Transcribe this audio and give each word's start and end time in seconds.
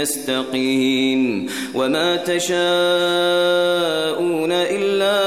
يستقين 0.00 1.46
وما 1.74 2.16
تشاءون 2.16 2.60
إلا 4.52 5.20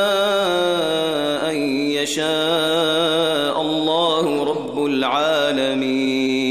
أن 1.51 1.55
يشاء 1.91 3.61
الله 3.61 4.43
رب 4.43 4.85
العالمين 4.85 6.42